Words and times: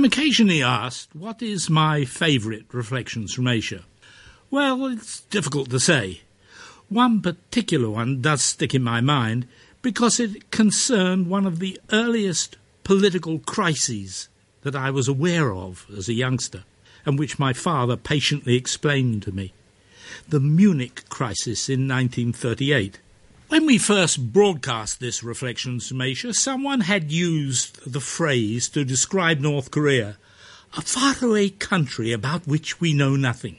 I'm 0.00 0.06
occasionally 0.06 0.62
asked 0.62 1.14
what 1.14 1.42
is 1.42 1.68
my 1.68 2.06
favourite 2.06 2.64
Reflections 2.72 3.34
from 3.34 3.46
Asia. 3.46 3.82
Well, 4.50 4.86
it's 4.86 5.20
difficult 5.20 5.68
to 5.68 5.78
say. 5.78 6.22
One 6.88 7.20
particular 7.20 7.90
one 7.90 8.22
does 8.22 8.40
stick 8.40 8.74
in 8.74 8.82
my 8.82 9.02
mind 9.02 9.46
because 9.82 10.18
it 10.18 10.50
concerned 10.50 11.26
one 11.26 11.44
of 11.44 11.58
the 11.58 11.78
earliest 11.92 12.56
political 12.82 13.40
crises 13.40 14.30
that 14.62 14.74
I 14.74 14.90
was 14.90 15.06
aware 15.06 15.52
of 15.52 15.84
as 15.94 16.08
a 16.08 16.14
youngster 16.14 16.64
and 17.04 17.18
which 17.18 17.38
my 17.38 17.52
father 17.52 17.98
patiently 17.98 18.56
explained 18.56 19.22
to 19.24 19.32
me. 19.32 19.52
The 20.26 20.40
Munich 20.40 21.04
crisis 21.10 21.68
in 21.68 21.86
1938. 21.86 23.00
When 23.50 23.66
we 23.66 23.78
first 23.78 24.32
broadcast 24.32 25.00
this 25.00 25.24
Reflections 25.24 25.88
from 25.88 26.02
Asia, 26.02 26.32
someone 26.32 26.82
had 26.82 27.10
used 27.10 27.92
the 27.92 27.98
phrase 27.98 28.68
to 28.68 28.84
describe 28.84 29.40
North 29.40 29.72
Korea, 29.72 30.18
a 30.78 30.82
faraway 30.82 31.48
country 31.48 32.12
about 32.12 32.46
which 32.46 32.80
we 32.80 32.92
know 32.92 33.16
nothing. 33.16 33.56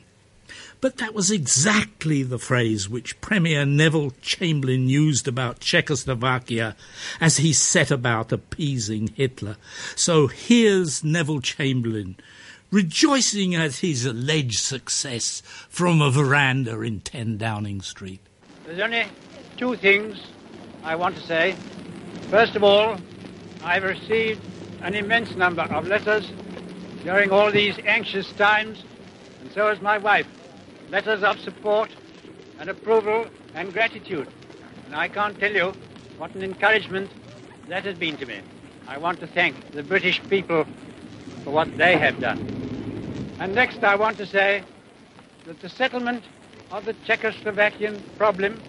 But 0.79 0.95
that 0.99 1.13
was 1.13 1.29
exactly 1.29 2.23
the 2.23 2.39
phrase 2.39 2.87
which 2.87 3.19
Premier 3.19 3.65
Neville 3.65 4.13
Chamberlain 4.21 4.87
used 4.87 5.27
about 5.27 5.59
Czechoslovakia 5.59 6.77
as 7.19 7.37
he 7.37 7.51
set 7.51 7.91
about 7.91 8.31
appeasing 8.31 9.09
Hitler. 9.09 9.57
So 9.97 10.27
here's 10.27 11.03
Neville 11.03 11.41
Chamberlain 11.41 12.15
rejoicing 12.71 13.55
at 13.55 13.75
his 13.75 14.05
alleged 14.05 14.59
success 14.59 15.41
from 15.67 16.01
a 16.01 16.09
veranda 16.09 16.79
in 16.79 17.01
10 17.01 17.37
Downing 17.37 17.81
Street. 17.81 18.21
There's 18.65 18.79
only 18.79 19.05
two 19.61 19.75
things 19.75 20.19
I 20.83 20.95
want 20.95 21.15
to 21.15 21.21
say. 21.21 21.55
First 22.31 22.55
of 22.55 22.63
all, 22.63 22.97
I've 23.61 23.83
received 23.83 24.41
an 24.81 24.95
immense 24.95 25.35
number 25.35 25.61
of 25.61 25.85
letters 25.85 26.27
during 27.03 27.29
all 27.31 27.51
these 27.51 27.77
anxious 27.85 28.31
times, 28.31 28.83
and 29.39 29.51
so 29.51 29.67
has 29.67 29.79
my 29.79 29.99
wife. 29.99 30.25
Letters 30.89 31.21
of 31.21 31.39
support 31.41 31.91
and 32.59 32.71
approval 32.71 33.27
and 33.53 33.71
gratitude. 33.71 34.27
And 34.87 34.95
I 34.95 35.07
can't 35.07 35.39
tell 35.39 35.53
you 35.53 35.75
what 36.17 36.33
an 36.33 36.41
encouragement 36.41 37.11
that 37.67 37.85
has 37.85 37.93
been 37.93 38.17
to 38.17 38.25
me. 38.25 38.41
I 38.87 38.97
want 38.97 39.19
to 39.19 39.27
thank 39.27 39.73
the 39.73 39.83
British 39.83 40.23
people 40.27 40.65
for 41.43 41.51
what 41.51 41.77
they 41.77 41.97
have 41.97 42.19
done. 42.19 42.39
And 43.39 43.53
next, 43.53 43.83
I 43.83 43.93
want 43.93 44.17
to 44.17 44.25
say 44.25 44.63
that 45.45 45.61
the 45.61 45.69
settlement 45.69 46.23
of 46.71 46.85
the 46.85 46.95
Czechoslovakian 47.05 48.01
problem 48.17 48.59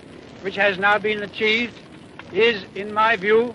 which 0.43 0.57
has 0.57 0.79
now 0.79 0.99
been 0.99 1.23
achieved 1.23 1.75
is, 2.33 2.65
in 2.75 2.93
my 2.93 3.17
view, 3.17 3.55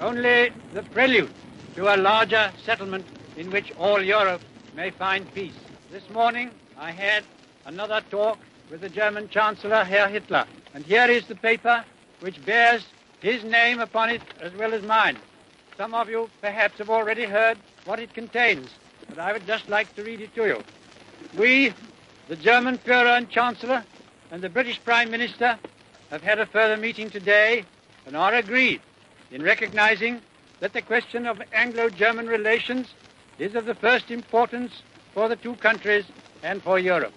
only 0.00 0.50
the 0.72 0.82
prelude 0.92 1.30
to 1.74 1.94
a 1.94 1.96
larger 1.96 2.52
settlement 2.64 3.04
in 3.36 3.50
which 3.50 3.72
all 3.78 4.02
Europe 4.02 4.42
may 4.74 4.90
find 4.90 5.32
peace. 5.34 5.54
This 5.90 6.08
morning 6.10 6.50
I 6.78 6.90
had 6.90 7.24
another 7.64 8.02
talk 8.10 8.38
with 8.70 8.80
the 8.80 8.88
German 8.88 9.28
Chancellor, 9.28 9.84
Herr 9.84 10.08
Hitler, 10.08 10.44
and 10.74 10.84
here 10.84 11.06
is 11.06 11.26
the 11.26 11.34
paper 11.34 11.84
which 12.20 12.44
bears 12.44 12.84
his 13.20 13.42
name 13.44 13.80
upon 13.80 14.10
it 14.10 14.22
as 14.40 14.52
well 14.54 14.74
as 14.74 14.82
mine. 14.82 15.16
Some 15.76 15.94
of 15.94 16.08
you 16.08 16.28
perhaps 16.40 16.78
have 16.78 16.90
already 16.90 17.24
heard 17.24 17.58
what 17.84 17.98
it 17.98 18.12
contains, 18.14 18.68
but 19.08 19.18
I 19.18 19.32
would 19.32 19.46
just 19.46 19.68
like 19.68 19.94
to 19.96 20.02
read 20.02 20.20
it 20.20 20.34
to 20.34 20.46
you. 20.46 20.62
We, 21.38 21.72
the 22.28 22.36
German 22.36 22.78
Führer 22.78 23.16
and 23.16 23.28
Chancellor, 23.28 23.84
and 24.30 24.42
the 24.42 24.48
British 24.48 24.82
Prime 24.82 25.10
Minister 25.10 25.58
have 26.10 26.22
had 26.22 26.38
a 26.38 26.46
further 26.46 26.76
meeting 26.76 27.10
today 27.10 27.64
and 28.06 28.16
are 28.16 28.34
agreed 28.34 28.80
in 29.30 29.42
recognizing 29.42 30.20
that 30.60 30.72
the 30.72 30.82
question 30.82 31.26
of 31.26 31.42
Anglo-German 31.52 32.26
relations 32.26 32.94
is 33.38 33.54
of 33.54 33.66
the 33.66 33.74
first 33.74 34.10
importance 34.10 34.82
for 35.12 35.28
the 35.28 35.36
two 35.36 35.56
countries 35.56 36.04
and 36.42 36.62
for 36.62 36.78
Europe. 36.78 37.12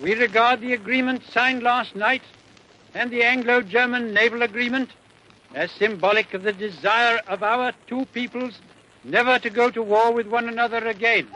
We 0.00 0.14
regard 0.14 0.60
the 0.60 0.74
agreement 0.74 1.22
signed 1.24 1.62
last 1.62 1.94
night 1.96 2.22
and 2.94 3.10
the 3.10 3.22
Anglo-German 3.22 4.12
naval 4.12 4.42
agreement 4.42 4.90
as 5.54 5.70
symbolic 5.72 6.34
of 6.34 6.42
the 6.42 6.52
desire 6.52 7.20
of 7.26 7.42
our 7.42 7.72
two 7.86 8.04
peoples 8.06 8.60
never 9.04 9.38
to 9.38 9.50
go 9.50 9.70
to 9.70 9.82
war 9.82 10.12
with 10.12 10.26
one 10.26 10.48
another 10.48 10.86
again. 10.86 11.28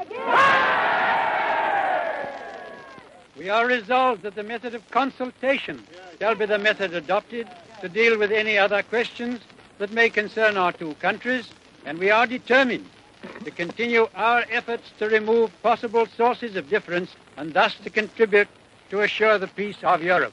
We 3.39 3.49
are 3.49 3.67
resolved 3.67 4.23
that 4.23 4.35
the 4.35 4.43
method 4.43 4.75
of 4.75 4.89
consultation 4.91 5.87
shall 6.23 6.37
be 6.37 6.47
the 6.47 6.57
method 6.57 6.95
adopted 6.95 7.49
to 7.81 7.89
deal 7.89 8.17
with 8.17 8.31
any 8.31 8.57
other 8.57 8.81
questions 8.85 9.41
that 9.79 9.91
may 9.91 10.09
concern 10.09 10.57
our 10.57 10.71
two 10.71 10.95
countries, 11.01 11.49
and 11.85 11.99
we 11.99 12.13
are 12.13 12.29
determined 12.29 12.89
to 13.45 13.51
continue 13.51 14.07
our 14.15 14.45
efforts 14.49 14.93
to 15.01 15.09
remove 15.09 15.51
possible 15.65 16.07
sources 16.17 16.55
of 16.55 16.71
difference 16.71 17.11
and 17.37 17.53
thus 17.53 17.75
to 17.75 17.91
contribute 17.91 18.47
to 18.89 19.01
assure 19.01 19.37
the 19.37 19.49
peace 19.49 19.79
of 19.83 20.01
Europe. 20.01 20.33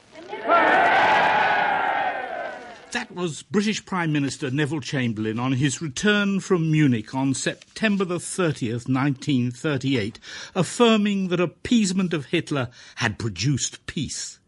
That 2.92 3.08
was 3.12 3.42
British 3.42 3.84
Prime 3.84 4.12
Minister 4.12 4.48
Neville 4.48 4.82
Chamberlain 4.82 5.40
on 5.40 5.54
his 5.54 5.82
return 5.82 6.38
from 6.38 6.70
Munich 6.70 7.16
on 7.16 7.34
September 7.34 8.04
the 8.04 8.18
30th, 8.18 8.88
1938, 8.88 10.20
affirming 10.54 11.26
that 11.28 11.40
appeasement 11.40 12.14
of 12.14 12.26
Hitler 12.26 12.68
had 12.94 13.18
produced 13.18 13.84
peace. 13.86 14.39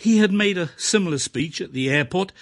He 0.00 0.18
had 0.18 0.32
made 0.32 0.56
a 0.56 0.70
similar 0.76 1.18
speech 1.18 1.60
at 1.60 1.72
the 1.72 1.90
airport, 1.90 2.32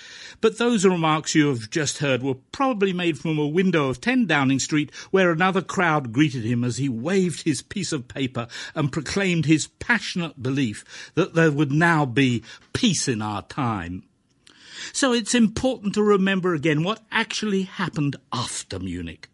but 0.42 0.58
those 0.58 0.84
remarks 0.84 1.34
you 1.34 1.48
have 1.48 1.70
just 1.70 1.98
heard 1.98 2.22
were 2.22 2.34
probably 2.52 2.92
made 2.92 3.18
from 3.18 3.38
a 3.38 3.48
window 3.48 3.88
of 3.88 3.98
10 3.98 4.26
Downing 4.26 4.58
Street 4.58 4.94
where 5.10 5.32
another 5.32 5.62
crowd 5.62 6.12
greeted 6.12 6.44
him 6.44 6.62
as 6.62 6.76
he 6.76 6.90
waved 6.90 7.44
his 7.44 7.62
piece 7.62 7.92
of 7.92 8.08
paper 8.08 8.46
and 8.74 8.92
proclaimed 8.92 9.46
his 9.46 9.68
passionate 9.78 10.42
belief 10.42 10.84
that 11.14 11.32
there 11.32 11.50
would 11.50 11.72
now 11.72 12.04
be 12.04 12.44
peace 12.74 13.08
in 13.08 13.22
our 13.22 13.40
time. 13.40 14.02
So 14.92 15.14
it's 15.14 15.34
important 15.34 15.94
to 15.94 16.02
remember 16.02 16.52
again 16.52 16.84
what 16.84 17.00
actually 17.10 17.62
happened 17.62 18.16
after 18.34 18.78
Munich. 18.78 19.30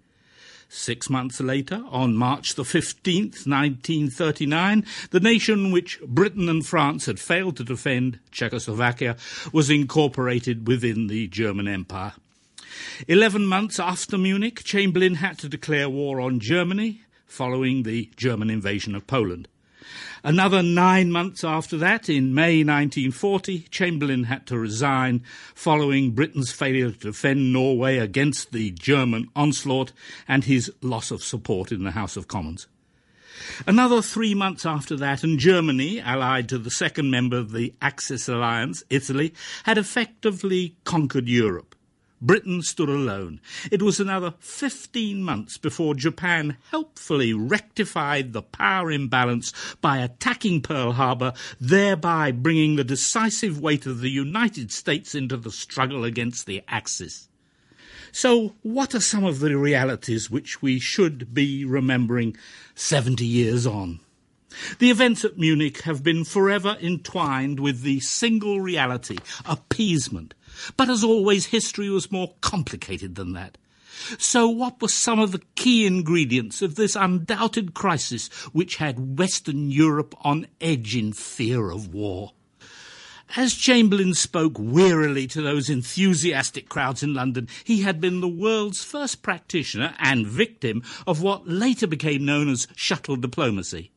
Six 0.74 1.10
months 1.10 1.38
later, 1.38 1.84
on 1.90 2.16
March 2.16 2.54
the 2.54 2.62
15th, 2.62 3.46
1939, 3.46 4.86
the 5.10 5.20
nation 5.20 5.70
which 5.70 6.00
Britain 6.00 6.48
and 6.48 6.64
France 6.64 7.04
had 7.04 7.20
failed 7.20 7.58
to 7.58 7.62
defend, 7.64 8.18
Czechoslovakia, 8.30 9.18
was 9.52 9.68
incorporated 9.68 10.66
within 10.66 11.08
the 11.08 11.28
German 11.28 11.68
Empire. 11.68 12.14
Eleven 13.06 13.44
months 13.44 13.78
after 13.78 14.16
Munich, 14.16 14.64
Chamberlain 14.64 15.16
had 15.16 15.38
to 15.40 15.48
declare 15.48 15.90
war 15.90 16.22
on 16.22 16.40
Germany 16.40 17.02
following 17.26 17.82
the 17.82 18.10
German 18.16 18.48
invasion 18.48 18.94
of 18.94 19.06
Poland. 19.06 19.48
Another 20.24 20.62
nine 20.62 21.10
months 21.10 21.44
after 21.44 21.76
that, 21.78 22.08
in 22.08 22.34
May 22.34 22.58
1940, 22.64 23.66
Chamberlain 23.70 24.24
had 24.24 24.46
to 24.46 24.58
resign 24.58 25.22
following 25.54 26.12
Britain's 26.12 26.52
failure 26.52 26.90
to 26.90 26.98
defend 26.98 27.52
Norway 27.52 27.98
against 27.98 28.52
the 28.52 28.70
German 28.70 29.28
onslaught 29.34 29.92
and 30.28 30.44
his 30.44 30.72
loss 30.80 31.10
of 31.10 31.22
support 31.22 31.72
in 31.72 31.84
the 31.84 31.92
House 31.92 32.16
of 32.16 32.28
Commons. 32.28 32.66
Another 33.66 34.02
three 34.02 34.34
months 34.34 34.64
after 34.64 34.96
that, 34.96 35.24
and 35.24 35.38
Germany, 35.38 36.00
allied 36.00 36.48
to 36.50 36.58
the 36.58 36.70
second 36.70 37.10
member 37.10 37.36
of 37.36 37.52
the 37.52 37.74
Axis 37.80 38.28
alliance, 38.28 38.84
Italy, 38.90 39.34
had 39.64 39.78
effectively 39.78 40.76
conquered 40.84 41.28
Europe. 41.28 41.74
Britain 42.22 42.62
stood 42.62 42.88
alone. 42.88 43.40
It 43.72 43.82
was 43.82 43.98
another 43.98 44.34
15 44.38 45.22
months 45.22 45.58
before 45.58 45.94
Japan 45.94 46.56
helpfully 46.70 47.34
rectified 47.34 48.32
the 48.32 48.42
power 48.42 48.92
imbalance 48.92 49.52
by 49.80 49.98
attacking 49.98 50.62
Pearl 50.62 50.92
Harbor, 50.92 51.32
thereby 51.60 52.30
bringing 52.30 52.76
the 52.76 52.84
decisive 52.84 53.60
weight 53.60 53.86
of 53.86 54.00
the 54.00 54.10
United 54.10 54.70
States 54.70 55.16
into 55.16 55.36
the 55.36 55.50
struggle 55.50 56.04
against 56.04 56.46
the 56.46 56.62
Axis. 56.68 57.28
So, 58.12 58.54
what 58.62 58.94
are 58.94 59.00
some 59.00 59.24
of 59.24 59.40
the 59.40 59.56
realities 59.56 60.30
which 60.30 60.62
we 60.62 60.78
should 60.78 61.34
be 61.34 61.64
remembering 61.64 62.36
70 62.74 63.24
years 63.24 63.66
on? 63.66 64.00
The 64.78 64.90
events 64.90 65.24
at 65.24 65.38
Munich 65.38 65.80
have 65.82 66.02
been 66.02 66.24
forever 66.24 66.76
entwined 66.80 67.58
with 67.58 67.80
the 67.80 68.00
single 68.00 68.60
reality, 68.60 69.16
appeasement, 69.46 70.34
but 70.76 70.88
as 70.88 71.04
always, 71.04 71.46
history 71.46 71.90
was 71.90 72.12
more 72.12 72.34
complicated 72.40 73.14
than 73.14 73.32
that. 73.32 73.58
So, 74.18 74.48
what 74.48 74.80
were 74.80 74.88
some 74.88 75.20
of 75.20 75.32
the 75.32 75.42
key 75.54 75.86
ingredients 75.86 76.62
of 76.62 76.74
this 76.74 76.96
undoubted 76.96 77.74
crisis 77.74 78.28
which 78.52 78.76
had 78.76 79.18
Western 79.18 79.70
Europe 79.70 80.14
on 80.22 80.46
edge 80.60 80.96
in 80.96 81.12
fear 81.12 81.70
of 81.70 81.94
war? 81.94 82.32
As 83.36 83.54
Chamberlain 83.54 84.12
spoke 84.12 84.56
wearily 84.58 85.26
to 85.28 85.40
those 85.40 85.70
enthusiastic 85.70 86.68
crowds 86.68 87.02
in 87.02 87.14
London, 87.14 87.48
he 87.64 87.82
had 87.82 88.00
been 88.00 88.20
the 88.20 88.28
world's 88.28 88.84
first 88.84 89.22
practitioner 89.22 89.94
and 89.98 90.26
victim 90.26 90.82
of 91.06 91.22
what 91.22 91.48
later 91.48 91.86
became 91.86 92.26
known 92.26 92.50
as 92.50 92.66
shuttle 92.74 93.16
diplomacy. 93.16 93.91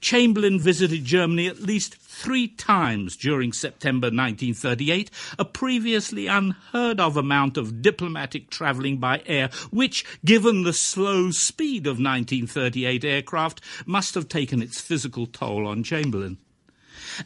Chamberlain 0.00 0.58
visited 0.58 1.04
Germany 1.04 1.46
at 1.46 1.60
least 1.60 1.96
three 1.96 2.48
times 2.48 3.16
during 3.16 3.52
September 3.52 4.06
1938, 4.06 5.10
a 5.38 5.44
previously 5.44 6.26
unheard 6.26 7.00
of 7.00 7.16
amount 7.16 7.56
of 7.56 7.82
diplomatic 7.82 8.50
travelling 8.50 8.98
by 8.98 9.22
air, 9.26 9.48
which, 9.70 10.04
given 10.24 10.62
the 10.62 10.72
slow 10.72 11.30
speed 11.30 11.86
of 11.86 11.98
1938 11.98 13.04
aircraft, 13.04 13.60
must 13.86 14.14
have 14.14 14.28
taken 14.28 14.60
its 14.60 14.80
physical 14.80 15.26
toll 15.26 15.66
on 15.66 15.82
Chamberlain. 15.82 16.38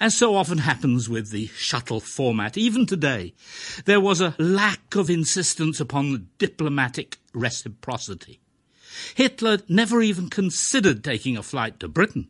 As 0.00 0.16
so 0.16 0.34
often 0.34 0.58
happens 0.58 1.08
with 1.08 1.30
the 1.30 1.48
shuttle 1.48 2.00
format, 2.00 2.56
even 2.56 2.86
today, 2.86 3.34
there 3.84 4.00
was 4.00 4.20
a 4.20 4.34
lack 4.38 4.94
of 4.94 5.10
insistence 5.10 5.80
upon 5.80 6.28
diplomatic 6.38 7.18
reciprocity. 7.32 8.40
Hitler 9.14 9.58
never 9.68 10.02
even 10.02 10.30
considered 10.30 11.02
taking 11.02 11.36
a 11.36 11.42
flight 11.42 11.80
to 11.80 11.88
Britain. 11.88 12.28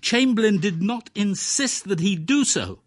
Chamberlain 0.00 0.58
did 0.58 0.82
not 0.82 1.10
insist 1.14 1.88
that 1.88 2.00
he 2.00 2.16
do 2.16 2.44
so, 2.44 2.80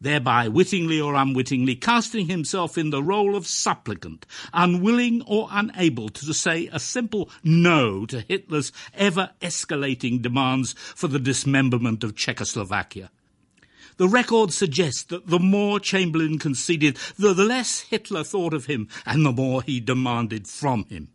thereby 0.00 0.48
wittingly 0.48 1.00
or 1.00 1.14
unwittingly 1.14 1.76
casting 1.76 2.26
himself 2.26 2.76
in 2.76 2.90
the 2.90 3.02
role 3.02 3.36
of 3.36 3.46
supplicant, 3.46 4.26
unwilling 4.52 5.22
or 5.22 5.48
unable 5.50 6.08
to 6.08 6.34
say 6.34 6.68
a 6.72 6.80
simple 6.80 7.30
no 7.44 8.04
to 8.06 8.20
Hitler's 8.20 8.72
ever 8.94 9.30
escalating 9.40 10.20
demands 10.20 10.74
for 10.94 11.08
the 11.08 11.20
dismemberment 11.20 12.04
of 12.04 12.16
Czechoslovakia. 12.16 13.10
The 13.98 14.08
record 14.08 14.52
suggests 14.52 15.02
that 15.04 15.26
the 15.28 15.38
more 15.38 15.78
Chamberlain 15.78 16.38
conceded, 16.38 16.98
the 17.18 17.34
less 17.34 17.80
Hitler 17.80 18.24
thought 18.24 18.54
of 18.54 18.66
him 18.66 18.88
and 19.04 19.24
the 19.24 19.32
more 19.32 19.62
he 19.62 19.80
demanded 19.80 20.48
from 20.48 20.84
him. 20.86 21.08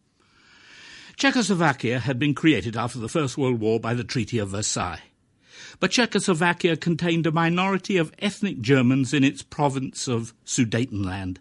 Czechoslovakia 1.17 1.97
had 2.01 2.19
been 2.19 2.35
created 2.35 2.77
after 2.77 2.99
the 2.99 3.09
First 3.09 3.39
World 3.39 3.59
War 3.59 3.79
by 3.79 3.95
the 3.95 4.03
Treaty 4.03 4.37
of 4.37 4.49
Versailles. 4.49 5.01
But 5.79 5.89
Czechoslovakia 5.89 6.77
contained 6.77 7.25
a 7.25 7.31
minority 7.31 7.97
of 7.97 8.13
ethnic 8.19 8.61
Germans 8.61 9.15
in 9.15 9.23
its 9.23 9.41
province 9.41 10.07
of 10.07 10.35
Sudetenland. 10.45 11.37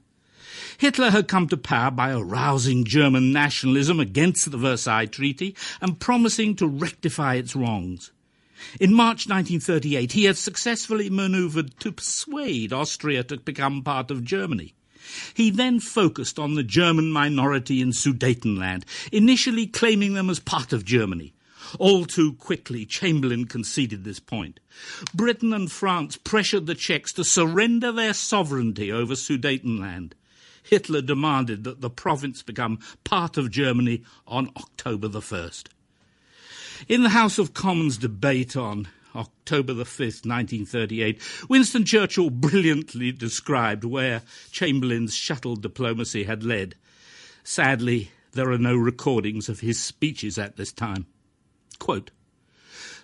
Hitler 0.78 1.10
had 1.10 1.28
come 1.28 1.46
to 1.48 1.58
power 1.58 1.90
by 1.90 2.10
arousing 2.10 2.86
German 2.86 3.34
nationalism 3.34 4.00
against 4.00 4.50
the 4.50 4.56
Versailles 4.56 5.04
Treaty 5.04 5.54
and 5.82 6.00
promising 6.00 6.56
to 6.56 6.66
rectify 6.66 7.34
its 7.34 7.54
wrongs. 7.54 8.12
In 8.80 8.94
March 8.94 9.28
1938, 9.28 10.12
he 10.12 10.24
had 10.24 10.38
successfully 10.38 11.10
manoeuvred 11.10 11.78
to 11.80 11.92
persuade 11.92 12.72
Austria 12.72 13.22
to 13.24 13.36
become 13.36 13.82
part 13.82 14.10
of 14.10 14.24
Germany. 14.24 14.72
He 15.34 15.50
then 15.50 15.80
focused 15.80 16.38
on 16.38 16.54
the 16.54 16.62
German 16.62 17.10
minority 17.10 17.80
in 17.80 17.90
Sudetenland, 17.90 18.84
initially 19.12 19.66
claiming 19.66 20.14
them 20.14 20.30
as 20.30 20.40
part 20.40 20.72
of 20.72 20.84
Germany. 20.84 21.32
All 21.78 22.04
too 22.04 22.34
quickly, 22.34 22.86
Chamberlain 22.86 23.46
conceded 23.46 24.04
this 24.04 24.20
point. 24.20 24.60
Britain 25.14 25.52
and 25.52 25.70
France 25.70 26.16
pressured 26.16 26.66
the 26.66 26.74
Czechs 26.74 27.12
to 27.14 27.24
surrender 27.24 27.92
their 27.92 28.14
sovereignty 28.14 28.92
over 28.92 29.14
Sudetenland. 29.14 30.12
Hitler 30.62 31.02
demanded 31.02 31.64
that 31.64 31.80
the 31.80 31.90
province 31.90 32.42
become 32.42 32.78
part 33.04 33.36
of 33.36 33.50
Germany 33.50 34.02
on 34.26 34.50
October 34.56 35.08
the 35.08 35.20
1st. 35.20 35.68
In 36.88 37.02
the 37.02 37.10
House 37.10 37.38
of 37.38 37.54
Commons 37.54 37.96
debate 37.96 38.56
on 38.56 38.88
October 39.16 39.72
the 39.72 39.84
5th, 39.84 40.26
1938, 40.26 41.20
Winston 41.48 41.84
Churchill 41.84 42.30
brilliantly 42.30 43.12
described 43.12 43.84
where 43.84 44.22
Chamberlain's 44.50 45.14
shuttle 45.14 45.56
diplomacy 45.56 46.24
had 46.24 46.44
led. 46.44 46.74
Sadly, 47.42 48.10
there 48.32 48.50
are 48.50 48.58
no 48.58 48.76
recordings 48.76 49.48
of 49.48 49.60
his 49.60 49.80
speeches 49.80 50.38
at 50.38 50.56
this 50.56 50.72
time. 50.72 51.06
Quote, 51.78 52.10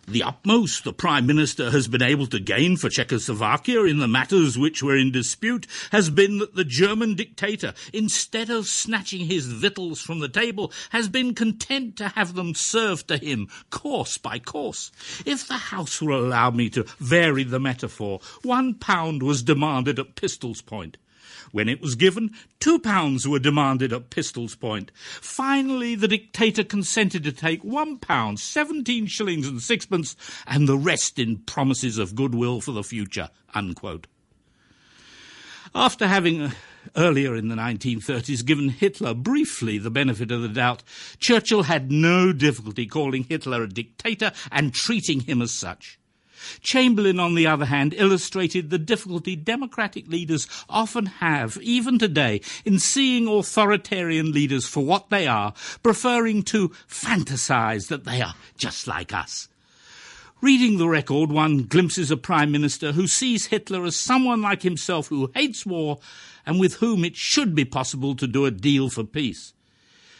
the 0.06 0.22
utmost 0.22 0.84
the 0.84 0.92
Prime 0.92 1.26
Minister 1.26 1.70
has 1.70 1.86
been 1.86 2.02
able 2.02 2.26
to 2.26 2.40
gain 2.40 2.76
for 2.76 2.88
Czechoslovakia 2.88 3.84
in 3.84 3.98
the 3.98 4.08
matters 4.08 4.58
which 4.58 4.82
were 4.82 4.96
in 4.96 5.12
dispute 5.12 5.66
has 5.92 6.10
been 6.10 6.38
that 6.38 6.54
the 6.54 6.64
German 6.64 7.14
dictator, 7.14 7.72
instead 7.92 8.50
of 8.50 8.66
snatching 8.66 9.26
his 9.26 9.46
victuals 9.46 10.00
from 10.00 10.18
the 10.18 10.28
table, 10.28 10.72
has 10.90 11.08
been 11.08 11.34
content 11.34 11.96
to 11.96 12.08
have 12.08 12.34
them 12.34 12.54
served 12.54 13.08
to 13.08 13.16
him 13.16 13.48
course 13.70 14.18
by 14.18 14.38
course. 14.38 14.90
If 15.24 15.46
the 15.46 15.54
House 15.54 16.02
will 16.02 16.18
allow 16.18 16.50
me 16.50 16.68
to 16.70 16.84
vary 16.98 17.44
the 17.44 17.60
metaphor, 17.60 18.20
one 18.42 18.74
pound 18.74 19.22
was 19.22 19.42
demanded 19.42 19.98
at 19.98 20.16
pistol's 20.16 20.62
point. 20.62 20.96
When 21.52 21.68
it 21.68 21.82
was 21.82 21.94
given, 21.94 22.30
two 22.60 22.78
pounds 22.78 23.28
were 23.28 23.38
demanded 23.38 23.92
at 23.92 24.08
pistol's 24.08 24.54
point. 24.54 24.90
Finally, 25.20 25.94
the 25.94 26.08
dictator 26.08 26.64
consented 26.64 27.22
to 27.24 27.32
take 27.32 27.62
one 27.62 27.98
pound, 27.98 28.40
seventeen 28.40 29.06
shillings 29.06 29.46
and 29.46 29.60
sixpence, 29.60 30.16
and 30.46 30.66
the 30.66 30.78
rest 30.78 31.18
in 31.18 31.38
promises 31.40 31.98
of 31.98 32.14
goodwill 32.14 32.62
for 32.62 32.72
the 32.72 32.82
future. 32.82 33.28
Unquote. 33.54 34.06
After 35.74 36.06
having 36.06 36.42
uh, 36.42 36.50
earlier 36.96 37.34
in 37.34 37.48
the 37.48 37.54
1930s 37.54 38.44
given 38.44 38.70
Hitler 38.70 39.14
briefly 39.14 39.78
the 39.78 39.90
benefit 39.90 40.30
of 40.30 40.42
the 40.42 40.48
doubt, 40.48 40.82
Churchill 41.18 41.64
had 41.64 41.92
no 41.92 42.32
difficulty 42.32 42.86
calling 42.86 43.24
Hitler 43.24 43.62
a 43.62 43.68
dictator 43.68 44.32
and 44.50 44.74
treating 44.74 45.20
him 45.20 45.40
as 45.40 45.50
such. 45.50 45.98
Chamberlain, 46.60 47.20
on 47.20 47.34
the 47.34 47.46
other 47.46 47.66
hand, 47.66 47.94
illustrated 47.94 48.70
the 48.70 48.78
difficulty 48.78 49.36
democratic 49.36 50.08
leaders 50.08 50.48
often 50.68 51.06
have, 51.06 51.58
even 51.62 51.98
today, 51.98 52.40
in 52.64 52.78
seeing 52.78 53.28
authoritarian 53.28 54.32
leaders 54.32 54.66
for 54.66 54.84
what 54.84 55.10
they 55.10 55.26
are, 55.26 55.54
preferring 55.82 56.42
to 56.44 56.70
fantasize 56.88 57.88
that 57.88 58.04
they 58.04 58.20
are 58.20 58.34
just 58.56 58.86
like 58.86 59.12
us. 59.12 59.48
Reading 60.40 60.78
the 60.78 60.88
record, 60.88 61.30
one 61.30 61.62
glimpses 61.62 62.10
a 62.10 62.16
prime 62.16 62.50
minister 62.50 62.90
who 62.90 63.06
sees 63.06 63.46
Hitler 63.46 63.84
as 63.84 63.94
someone 63.94 64.42
like 64.42 64.62
himself 64.62 65.06
who 65.06 65.30
hates 65.36 65.64
war 65.64 66.00
and 66.44 66.58
with 66.58 66.74
whom 66.74 67.04
it 67.04 67.14
should 67.14 67.54
be 67.54 67.64
possible 67.64 68.16
to 68.16 68.26
do 68.26 68.44
a 68.44 68.50
deal 68.50 68.90
for 68.90 69.04
peace. 69.04 69.52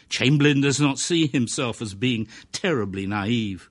Chamberlain 0.07 0.61
does 0.61 0.79
not 0.79 0.97
see 0.97 1.27
himself 1.27 1.81
as 1.81 1.93
being 1.93 2.29
terribly 2.53 3.05
naive. 3.05 3.69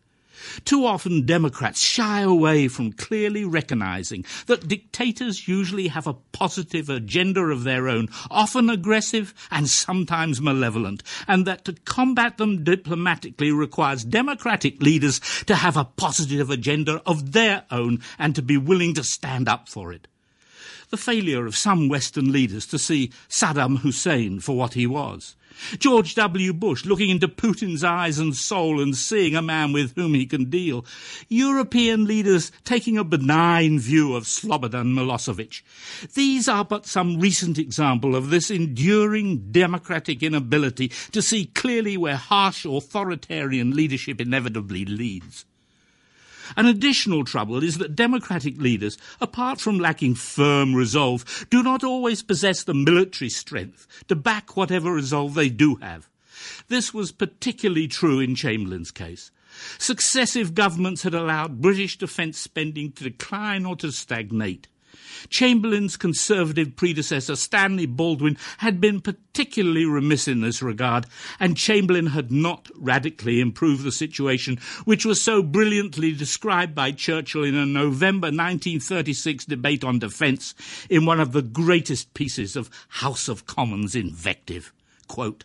Too 0.65 0.87
often 0.87 1.27
Democrats 1.27 1.81
shy 1.81 2.21
away 2.21 2.69
from 2.69 2.93
clearly 2.93 3.45
recognizing 3.45 4.25
that 4.47 4.69
dictators 4.69 5.49
usually 5.49 5.89
have 5.89 6.07
a 6.07 6.15
positive 6.33 6.89
agenda 6.89 7.41
of 7.41 7.65
their 7.65 7.89
own, 7.89 8.09
often 8.31 8.71
aggressive 8.71 9.35
and 9.51 9.69
sometimes 9.69 10.41
malevolent, 10.41 11.03
and 11.27 11.47
that 11.47 11.65
to 11.65 11.73
combat 11.85 12.39
them 12.39 12.65
diplomatically 12.65 13.53
requires 13.53 14.05
democratic 14.05 14.83
leaders 14.83 15.21
to 15.47 15.55
have 15.55 15.77
a 15.77 15.85
positive 15.85 16.51
agenda 16.51 17.03
of 17.07 17.33
their 17.33 17.65
own 17.71 18.01
and 18.19 18.35
to 18.35 18.43
be 18.43 18.57
willing 18.57 18.95
to 18.95 19.05
stand 19.05 19.49
up 19.49 19.69
for 19.69 19.93
it. 19.93 20.09
The 20.93 20.99
failure 20.99 21.47
of 21.47 21.57
some 21.57 21.89
Western 21.89 22.33
leaders 22.33 22.67
to 22.67 22.79
see 22.79 23.13
Saddam 23.27 23.79
Hussein 23.79 24.41
for 24.41 24.55
what 24.55 24.75
he 24.75 24.87
was 24.87 25.37
George 25.79 26.15
W. 26.17 26.53
Bush 26.53 26.85
looking 26.85 27.09
into 27.09 27.29
Putin's 27.29 27.83
eyes 27.83 28.19
and 28.19 28.37
soul 28.37 28.79
and 28.79 28.95
seeing 28.95 29.35
a 29.35 29.41
man 29.41 29.73
with 29.73 29.95
whom 29.95 30.13
he 30.13 30.27
can 30.27 30.51
deal. 30.51 30.85
European 31.31 32.05
leaders 32.05 32.53
taking 32.65 32.99
a 32.99 33.05
benign 33.05 33.79
view 33.79 34.15
of 34.15 34.25
Slobodan 34.25 34.93
Milosevic. 34.93 35.63
These 36.13 36.47
are 36.47 36.65
but 36.67 36.85
some 36.85 37.19
recent 37.19 37.57
example 37.57 38.15
of 38.15 38.29
this 38.29 38.51
enduring 38.51 39.51
democratic 39.51 40.23
inability 40.23 40.89
to 41.13 41.23
see 41.23 41.47
clearly 41.47 41.97
where 41.97 42.17
harsh 42.17 42.67
authoritarian 42.67 43.75
leadership 43.75 44.21
inevitably 44.21 44.85
leads. 44.85 45.47
An 46.57 46.67
additional 46.67 47.25
trouble 47.25 47.63
is 47.63 47.79
that 47.79 47.97
democratic 47.97 48.61
leaders, 48.61 48.99
apart 49.21 49.61
from 49.61 49.79
lacking 49.79 50.15
firm 50.15 50.75
resolve, 50.75 51.47
do 51.51 51.63
not 51.63 51.85
always 51.85 52.23
possess 52.23 52.65
the 52.65 52.75
military 52.75 53.29
strength 53.29 53.87
to 54.09 54.17
back 54.17 54.57
whatever 54.57 54.93
resolve 54.93 55.35
they 55.35 55.49
do 55.49 55.77
have. 55.77 56.09
This 56.69 56.93
was 56.93 57.13
particularly 57.13 57.89
true 57.89 58.21
in 58.21 58.35
Chamberlain's 58.35 58.91
case. 58.91 59.31
Successive 59.79 60.55
governments 60.55 61.03
had 61.03 61.15
allowed 61.15 61.61
British 61.61 61.99
defence 61.99 62.39
spending 62.39 62.93
to 62.93 63.05
decline 63.05 63.67
or 63.67 63.77
to 63.77 63.93
stagnate. 63.93 64.69
Chamberlain's 65.29 65.97
Conservative 65.97 66.77
predecessor, 66.77 67.37
Stanley 67.37 67.87
Baldwin, 67.87 68.37
had 68.59 68.81
been 68.81 69.01
particularly 69.01 69.85
remiss 69.85 70.29
in 70.29 70.41
this 70.41 70.63
regard, 70.63 71.07
and 71.41 71.57
Chamberlain 71.57 72.07
had 72.07 72.31
not 72.31 72.69
radically 72.77 73.41
improved 73.41 73.85
the 73.85 73.93
situation, 73.93 74.59
which 74.85 75.05
was 75.05 75.21
so 75.21 75.43
brilliantly 75.43 76.13
described 76.13 76.75
by 76.75 76.93
Churchill 76.93 77.45
in 77.45 77.55
a 77.55 77.67
November 77.67 78.27
1936 78.27 79.45
debate 79.47 79.85
on 79.85 79.99
defence 79.99 80.55
in 80.89 81.07
one 81.07 81.21
of 81.21 81.33
the 81.33 81.43
greatest 81.43 82.15
pieces 82.15 82.57
of 82.57 82.71
House 82.89 83.29
of 83.29 83.47
Commons 83.47 83.95
invective. 83.95 84.73
Quote, 85.09 85.45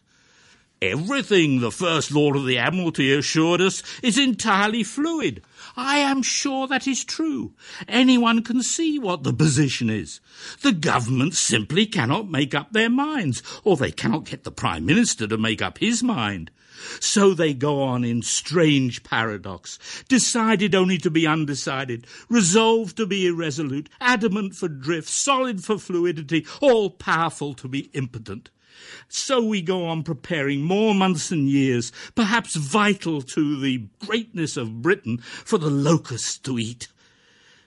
Everything, 0.81 1.60
the 1.60 1.72
First 1.72 2.12
Lord 2.12 2.36
of 2.36 2.46
the 2.46 2.60
Admiralty 2.60 3.12
assured 3.12 3.62
us, 3.62 3.81
is 4.03 4.19
entirely 4.19 4.84
fluid. 4.84 5.41
I 5.75 5.98
am 5.98 6.22
sure 6.22 6.67
that 6.67 6.88
is 6.88 7.03
true. 7.03 7.53
Anyone 7.88 8.43
can 8.43 8.62
see 8.62 9.00
what 9.00 9.24
the 9.24 9.34
position 9.34 9.89
is. 9.89 10.19
The 10.62 10.74
government 10.74 11.34
simply 11.34 11.88
cannot 11.88 12.29
make 12.29 12.53
up 12.53 12.74
their 12.74 12.91
minds, 12.91 13.41
or 13.63 13.75
they 13.75 13.89
cannot 13.89 14.25
get 14.25 14.43
the 14.43 14.51
Prime 14.51 14.86
Minister 14.86 15.25
to 15.25 15.38
make 15.38 15.63
up 15.63 15.79
his 15.79 16.03
mind. 16.03 16.51
So 17.00 17.34
they 17.34 17.55
go 17.55 17.81
on 17.81 18.03
in 18.03 18.22
strange 18.22 19.03
paradox, 19.03 19.79
decided 20.07 20.75
only 20.75 21.00
to 21.00 21.10
be 21.10 21.25
undecided, 21.25 22.05
resolved 22.29 22.98
to 22.98 23.07
be 23.07 23.25
irresolute, 23.25 23.89
adamant 24.00 24.53
for 24.53 24.67
drift, 24.67 25.10
solid 25.10 25.63
for 25.63 25.79
fluidity, 25.79 26.46
all 26.62 26.91
powerful 26.91 27.55
to 27.55 27.67
be 27.67 27.89
impotent. 27.93 28.51
So 29.10 29.43
we 29.43 29.62
go 29.62 29.86
on 29.86 30.03
preparing 30.03 30.62
more 30.62 30.93
months 30.93 31.31
and 31.31 31.50
years, 31.50 31.91
perhaps 32.15 32.55
vital 32.55 33.22
to 33.22 33.60
the 33.60 33.88
greatness 34.05 34.57
of 34.57 34.81
Britain, 34.81 35.19
for 35.19 35.57
the 35.57 35.69
locusts 35.69 36.38
to 36.39 36.60
eat. 36.60 36.88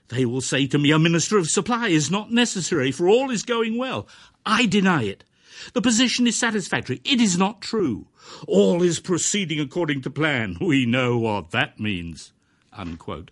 They 0.08 0.24
will 0.24 0.40
say 0.40 0.66
to 0.66 0.78
me, 0.78 0.90
a 0.90 0.98
Minister 0.98 1.38
of 1.38 1.48
Supply 1.48 1.88
is 1.88 2.10
not 2.10 2.32
necessary, 2.32 2.90
for 2.90 3.08
all 3.08 3.30
is 3.30 3.42
going 3.42 3.78
well. 3.78 4.08
I 4.44 4.66
deny 4.66 5.04
it. 5.04 5.24
The 5.72 5.82
position 5.82 6.26
is 6.26 6.38
satisfactory. 6.38 7.00
It 7.04 7.20
is 7.20 7.38
not 7.38 7.60
true. 7.60 8.06
All 8.46 8.82
is 8.82 9.00
proceeding 9.00 9.60
according 9.60 10.02
to 10.02 10.10
plan. 10.10 10.56
We 10.60 10.86
know 10.86 11.18
what 11.18 11.50
that 11.50 11.78
means. 11.78 12.32
Unquote. 12.72 13.30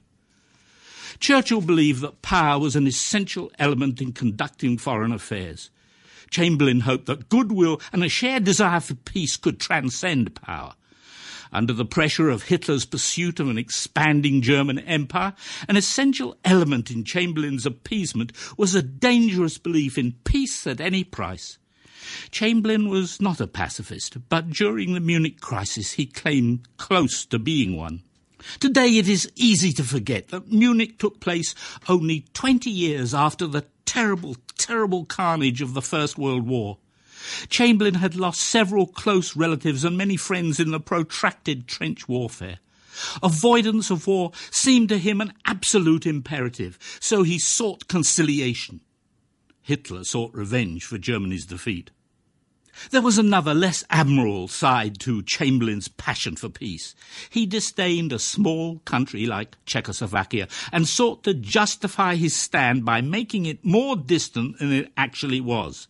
Churchill 1.20 1.60
believed 1.60 2.00
that 2.02 2.22
power 2.22 2.58
was 2.60 2.76
an 2.76 2.86
essential 2.86 3.50
element 3.58 4.00
in 4.00 4.12
conducting 4.12 4.78
foreign 4.78 5.12
affairs. 5.12 5.70
Chamberlain 6.30 6.80
hoped 6.80 7.06
that 7.06 7.28
goodwill 7.28 7.80
and 7.92 8.04
a 8.04 8.08
shared 8.08 8.44
desire 8.44 8.80
for 8.80 8.94
peace 8.94 9.36
could 9.36 9.60
transcend 9.60 10.34
power. 10.34 10.74
Under 11.52 11.72
the 11.72 11.84
pressure 11.84 12.28
of 12.28 12.44
Hitler's 12.44 12.84
pursuit 12.84 13.40
of 13.40 13.48
an 13.48 13.58
expanding 13.58 14.42
German 14.42 14.78
empire, 14.80 15.32
an 15.68 15.76
essential 15.76 16.36
element 16.44 16.90
in 16.90 17.04
Chamberlain's 17.04 17.64
appeasement 17.64 18.32
was 18.58 18.74
a 18.74 18.82
dangerous 18.82 19.56
belief 19.56 19.96
in 19.96 20.12
peace 20.24 20.66
at 20.66 20.80
any 20.80 21.04
price. 21.04 21.58
Chamberlain 22.30 22.88
was 22.88 23.20
not 23.20 23.40
a 23.40 23.46
pacifist, 23.46 24.28
but 24.28 24.50
during 24.50 24.94
the 24.94 25.00
Munich 25.00 25.40
crisis 25.40 25.92
he 25.92 26.06
came 26.06 26.62
close 26.76 27.24
to 27.26 27.38
being 27.38 27.76
one. 27.76 28.02
Today 28.60 28.98
it 28.98 29.08
is 29.08 29.30
easy 29.34 29.72
to 29.72 29.84
forget 29.84 30.28
that 30.28 30.50
Munich 30.50 30.98
took 30.98 31.20
place 31.20 31.54
only 31.88 32.24
20 32.34 32.70
years 32.70 33.12
after 33.12 33.46
the 33.46 33.64
terrible, 33.88 34.36
terrible 34.58 35.06
carnage 35.06 35.62
of 35.62 35.72
the 35.72 35.80
First 35.80 36.18
World 36.18 36.46
War. 36.46 36.76
Chamberlain 37.48 37.94
had 37.94 38.14
lost 38.14 38.42
several 38.42 38.86
close 38.86 39.34
relatives 39.34 39.82
and 39.82 39.96
many 39.96 40.14
friends 40.18 40.60
in 40.60 40.72
the 40.72 40.78
protracted 40.78 41.66
trench 41.66 42.06
warfare. 42.06 42.58
Avoidance 43.22 43.90
of 43.90 44.06
war 44.06 44.32
seemed 44.50 44.90
to 44.90 44.98
him 44.98 45.22
an 45.22 45.32
absolute 45.46 46.04
imperative, 46.04 46.78
so 47.00 47.22
he 47.22 47.38
sought 47.38 47.88
conciliation. 47.88 48.82
Hitler 49.62 50.04
sought 50.04 50.34
revenge 50.34 50.84
for 50.84 50.98
Germany's 50.98 51.46
defeat. 51.46 51.90
There 52.90 53.02
was 53.02 53.18
another, 53.18 53.54
less 53.54 53.84
admirable 53.90 54.48
side 54.48 54.98
to 55.00 55.22
Chamberlain's 55.22 55.88
passion 55.88 56.36
for 56.36 56.48
peace. 56.48 56.94
He 57.28 57.44
disdained 57.44 58.12
a 58.12 58.18
small 58.18 58.78
country 58.80 59.26
like 59.26 59.56
Czechoslovakia 59.66 60.48
and 60.72 60.88
sought 60.88 61.24
to 61.24 61.34
justify 61.34 62.14
his 62.14 62.34
stand 62.34 62.84
by 62.84 63.00
making 63.00 63.46
it 63.46 63.64
more 63.64 63.96
distant 63.96 64.58
than 64.58 64.72
it 64.72 64.92
actually 64.96 65.40
was. 65.40 65.88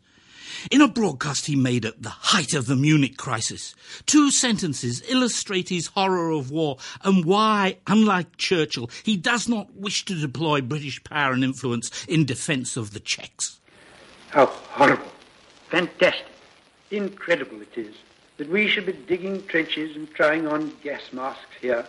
In 0.70 0.80
a 0.80 0.88
broadcast 0.88 1.46
he 1.46 1.56
made 1.56 1.84
at 1.84 2.02
the 2.02 2.08
height 2.08 2.54
of 2.54 2.66
the 2.66 2.74
Munich 2.74 3.16
crisis, 3.16 3.74
two 4.06 4.30
sentences 4.30 5.02
illustrate 5.08 5.68
his 5.68 5.88
horror 5.88 6.30
of 6.30 6.50
war 6.50 6.78
and 7.02 7.24
why, 7.24 7.76
unlike 7.86 8.38
Churchill, 8.38 8.90
he 9.02 9.16
does 9.16 9.48
not 9.48 9.74
wish 9.74 10.04
to 10.06 10.18
deploy 10.18 10.60
British 10.62 11.04
power 11.04 11.32
and 11.32 11.44
influence 11.44 12.04
in 12.06 12.24
defence 12.24 12.76
of 12.76 12.92
the 12.92 13.00
Czechs. 13.00 13.60
How 14.30 14.46
horrible, 14.46 15.12
fantastic 15.68 16.26
incredible 16.90 17.60
it 17.60 17.76
is 17.76 17.94
that 18.36 18.48
we 18.48 18.68
should 18.68 18.86
be 18.86 18.92
digging 18.92 19.44
trenches 19.46 19.96
and 19.96 20.10
trying 20.14 20.46
on 20.46 20.72
gas 20.82 21.12
masks 21.12 21.56
here 21.60 21.84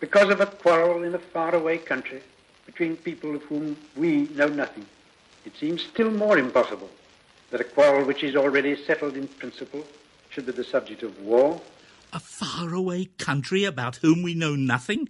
because 0.00 0.30
of 0.30 0.40
a 0.40 0.46
quarrel 0.46 1.02
in 1.02 1.14
a 1.14 1.18
faraway 1.18 1.78
country 1.78 2.20
between 2.66 2.96
people 2.96 3.34
of 3.34 3.42
whom 3.44 3.76
we 3.96 4.28
know 4.34 4.48
nothing. 4.48 4.86
It 5.44 5.52
seems 5.56 5.82
still 5.82 6.10
more 6.10 6.38
impossible 6.38 6.90
that 7.50 7.60
a 7.60 7.64
quarrel 7.64 8.04
which 8.04 8.24
is 8.24 8.34
already 8.34 8.76
settled 8.84 9.16
in 9.16 9.28
principle 9.28 9.86
should 10.30 10.46
be 10.46 10.52
the 10.52 10.64
subject 10.64 11.02
of 11.02 11.20
war. 11.20 11.60
A 12.12 12.18
faraway 12.18 13.06
country 13.18 13.64
about 13.64 13.96
whom 13.96 14.22
we 14.22 14.34
know 14.34 14.56
nothing? 14.56 15.08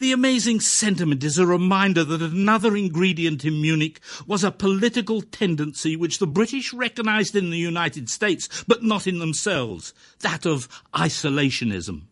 The 0.00 0.12
amazing 0.12 0.60
sentiment 0.60 1.22
is 1.22 1.36
a 1.36 1.44
reminder 1.44 2.04
that 2.04 2.22
another 2.22 2.74
ingredient 2.74 3.44
in 3.44 3.60
Munich 3.60 4.00
was 4.26 4.42
a 4.42 4.50
political 4.50 5.20
tendency 5.20 5.94
which 5.94 6.18
the 6.18 6.26
British 6.26 6.72
recognized 6.72 7.36
in 7.36 7.50
the 7.50 7.58
United 7.58 8.08
States, 8.08 8.64
but 8.66 8.82
not 8.82 9.06
in 9.06 9.18
themselves, 9.18 9.92
that 10.20 10.46
of 10.46 10.68
isolationism. 10.94 12.04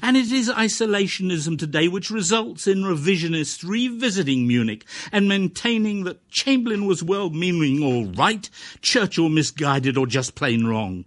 And 0.00 0.16
it 0.16 0.30
is 0.30 0.48
isolationism 0.48 1.58
today 1.58 1.88
which 1.88 2.08
results 2.08 2.68
in 2.68 2.84
revisionists 2.84 3.68
revisiting 3.68 4.46
Munich 4.46 4.84
and 5.10 5.28
maintaining 5.28 6.04
that 6.04 6.28
Chamberlain 6.28 6.86
was 6.86 7.02
well 7.02 7.30
meaning 7.30 7.82
or 7.82 8.06
right, 8.12 8.48
Churchill 8.80 9.28
misguided 9.28 9.98
or 9.98 10.06
just 10.06 10.36
plain 10.36 10.68
wrong. 10.68 11.04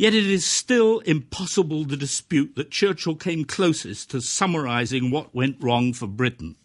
Yet 0.00 0.14
it 0.14 0.24
is 0.24 0.46
still 0.46 1.00
impossible 1.00 1.84
to 1.84 1.94
dispute 1.94 2.54
that 2.54 2.70
Churchill 2.70 3.16
came 3.16 3.44
closest 3.44 4.08
to 4.12 4.22
summarising 4.22 5.10
what 5.10 5.34
went 5.34 5.62
wrong 5.62 5.92
for 5.92 6.06
Britain. 6.06 6.56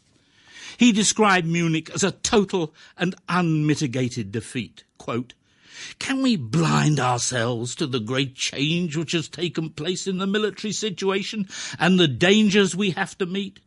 He 0.77 0.93
described 0.93 1.45
Munich 1.45 1.89
as 1.89 2.01
a 2.01 2.13
total 2.13 2.73
and 2.97 3.13
unmitigated 3.27 4.31
defeat. 4.31 4.85
Quote, 4.97 5.33
can 5.99 6.21
we 6.21 6.37
blind 6.37 6.97
ourselves 6.97 7.75
to 7.75 7.87
the 7.87 7.99
great 7.99 8.35
change 8.35 8.95
which 8.95 9.11
has 9.11 9.27
taken 9.27 9.69
place 9.69 10.07
in 10.07 10.17
the 10.17 10.27
military 10.27 10.71
situation 10.71 11.49
and 11.77 11.99
the 11.99 12.07
dangers 12.07 12.73
we 12.73 12.91
have 12.91 13.17
to 13.17 13.25
meet? 13.25 13.59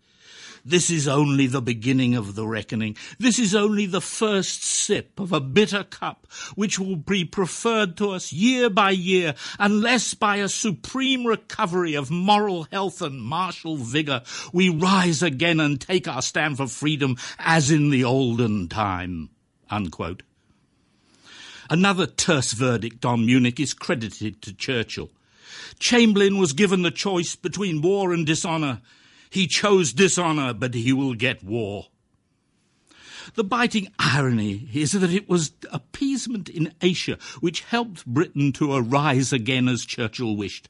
This 0.68 0.90
is 0.90 1.08
only 1.08 1.46
the 1.46 1.62
beginning 1.62 2.14
of 2.14 2.34
the 2.34 2.46
reckoning. 2.46 2.96
This 3.18 3.38
is 3.38 3.54
only 3.54 3.87
the 3.87 4.02
first 4.02 4.62
sip 4.62 5.18
of 5.18 5.32
a 5.32 5.40
bitter 5.40 5.82
cup 5.82 6.26
which 6.56 6.78
will 6.78 6.96
be 6.96 7.25
preferred 7.25 7.96
to 7.96 8.10
us 8.10 8.34
year 8.34 8.68
by 8.68 8.90
year 8.90 9.34
unless 9.58 10.12
by 10.12 10.37
a 10.37 10.48
supreme 10.48 11.26
recovery 11.26 11.94
of 11.94 12.10
moral 12.10 12.64
health 12.64 13.00
and 13.00 13.22
martial 13.22 13.78
vigour 13.78 14.22
we 14.52 14.68
rise 14.68 15.22
again 15.22 15.58
and 15.58 15.80
take 15.80 16.06
our 16.06 16.20
stand 16.20 16.58
for 16.58 16.66
freedom 16.66 17.16
as 17.38 17.70
in 17.70 17.88
the 17.88 18.04
olden 18.04 18.68
time. 18.68 19.30
Unquote. 19.70 20.22
Another 21.70 22.06
terse 22.06 22.52
verdict 22.52 23.06
on 23.06 23.25
Munich 23.25 23.58
is 23.58 23.72
credited 23.72 24.42
to 24.42 24.52
Churchill. 24.52 25.10
Chamberlain 25.78 26.37
was 26.38 26.52
given 26.52 26.82
the 26.82 26.90
choice 26.90 27.37
between 27.37 27.80
war 27.80 28.12
and 28.12 28.26
dishonour. 28.26 28.80
He 29.30 29.47
chose 29.47 29.92
dishonor, 29.92 30.54
but 30.54 30.75
he 30.75 30.92
will 30.92 31.14
get 31.14 31.44
war. 31.44 31.88
The 33.35 33.44
biting 33.44 33.92
irony 33.99 34.68
is 34.73 34.92
that 34.92 35.12
it 35.12 35.28
was 35.28 35.52
appeasement 35.70 36.49
in 36.49 36.73
Asia 36.80 37.18
which 37.40 37.61
helped 37.61 38.06
Britain 38.06 38.52
to 38.54 38.73
arise 38.73 39.32
again 39.32 39.68
as 39.68 39.85
Churchill 39.85 40.37
wished. 40.37 40.68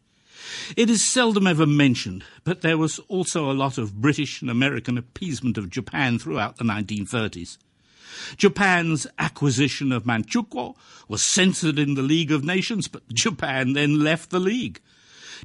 It 0.77 0.91
is 0.91 1.05
seldom 1.05 1.47
ever 1.47 1.67
mentioned, 1.67 2.25
but 2.45 2.63
there 2.63 2.79
was 2.79 2.99
also 3.09 3.51
a 3.51 3.55
lot 3.55 3.79
of 3.79 4.01
British 4.01 4.41
and 4.41 4.51
American 4.51 4.99
appeasement 4.99 5.59
of 5.59 5.71
Japan 5.71 6.19
throughout 6.19 6.57
the 6.57 6.65
1930s. 6.65 7.59
Japan's 8.37 9.07
acquisition 9.19 9.93
of 9.93 10.05
Manchukuo 10.05 10.77
was 11.07 11.23
censored 11.23 11.79
in 11.79 11.95
the 11.95 12.03
League 12.03 12.33
of 12.33 12.45
Nations, 12.45 12.89
but 12.89 13.09
Japan 13.13 13.75
then 13.75 14.01
left 14.01 14.31
the 14.31 14.41
League. 14.41 14.81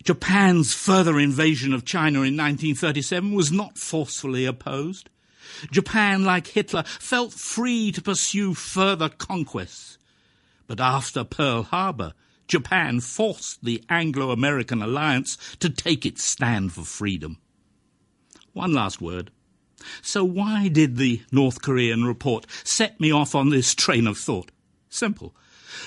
Japan's 0.03 0.73
further 0.73 1.19
invasion 1.19 1.73
of 1.73 1.85
China 1.85 2.19
in 2.19 2.35
1937 2.37 3.33
was 3.33 3.51
not 3.51 3.77
forcefully 3.77 4.45
opposed. 4.45 5.09
Japan, 5.71 6.23
like 6.23 6.47
Hitler, 6.47 6.83
felt 6.83 7.33
free 7.33 7.91
to 7.91 8.01
pursue 8.01 8.53
further 8.53 9.09
conquests. 9.09 9.97
But 10.67 10.79
after 10.79 11.23
Pearl 11.23 11.63
Harbor, 11.63 12.13
Japan 12.47 12.99
forced 12.99 13.63
the 13.63 13.83
Anglo-American 13.89 14.81
alliance 14.81 15.37
to 15.59 15.69
take 15.69 16.05
its 16.05 16.23
stand 16.23 16.73
for 16.73 16.83
freedom. 16.83 17.37
One 18.53 18.73
last 18.73 19.01
word. 19.01 19.31
So 20.01 20.23
why 20.23 20.67
did 20.69 20.97
the 20.97 21.21
North 21.31 21.61
Korean 21.61 22.05
report 22.05 22.45
set 22.63 22.99
me 22.99 23.11
off 23.11 23.35
on 23.35 23.49
this 23.49 23.73
train 23.75 24.07
of 24.07 24.17
thought? 24.17 24.51
Simple. 24.89 25.35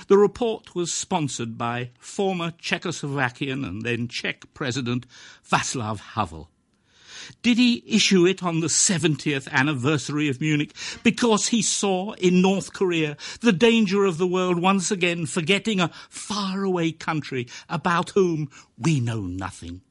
The 0.09 0.19
report 0.19 0.75
was 0.75 0.93
sponsored 0.93 1.57
by 1.57 1.90
former 1.99 2.52
Czechoslovakian 2.52 3.66
and 3.66 3.83
then 3.83 4.09
Czech 4.09 4.52
President 4.55 5.07
Václav 5.49 6.00
Havel. 6.14 6.50
Did 7.43 7.59
he 7.59 7.83
issue 7.87 8.26
it 8.26 8.43
on 8.43 8.61
the 8.61 8.69
70th 8.69 9.49
anniversary 9.49 10.28
of 10.28 10.40
Munich 10.40 10.73
because 11.02 11.49
he 11.49 11.62
saw 11.62 12.12
in 12.12 12.40
North 12.40 12.73
Korea 12.73 13.16
the 13.40 13.52
danger 13.52 14.05
of 14.05 14.19
the 14.19 14.26
world 14.26 14.61
once 14.61 14.90
again 14.90 15.26
forgetting 15.26 15.81
a 15.81 15.90
faraway 16.09 16.93
country 16.93 17.49
about 17.69 18.11
whom 18.11 18.49
we 18.78 19.00
know 19.00 19.23
nothing? 19.23 19.83